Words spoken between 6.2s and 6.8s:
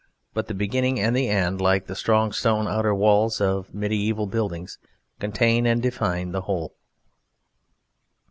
the whole.